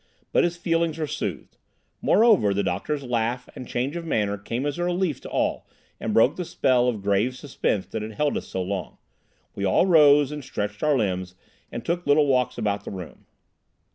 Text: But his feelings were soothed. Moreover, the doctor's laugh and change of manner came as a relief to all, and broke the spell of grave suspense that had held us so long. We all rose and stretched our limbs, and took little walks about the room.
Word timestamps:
But 0.31 0.43
his 0.43 0.57
feelings 0.57 0.97
were 0.97 1.05
soothed. 1.05 1.57
Moreover, 2.01 2.55
the 2.55 2.63
doctor's 2.63 3.03
laugh 3.03 3.47
and 3.55 3.67
change 3.67 3.95
of 3.95 4.03
manner 4.03 4.35
came 4.35 4.65
as 4.65 4.79
a 4.79 4.83
relief 4.83 5.21
to 5.21 5.29
all, 5.29 5.67
and 5.99 6.11
broke 6.11 6.37
the 6.37 6.43
spell 6.43 6.87
of 6.89 7.03
grave 7.03 7.35
suspense 7.37 7.85
that 7.85 8.01
had 8.01 8.13
held 8.13 8.35
us 8.35 8.47
so 8.47 8.63
long. 8.63 8.97
We 9.53 9.63
all 9.63 9.85
rose 9.85 10.31
and 10.31 10.43
stretched 10.43 10.81
our 10.81 10.97
limbs, 10.97 11.35
and 11.71 11.85
took 11.85 12.07
little 12.07 12.25
walks 12.25 12.57
about 12.57 12.83
the 12.83 12.89
room. 12.89 13.27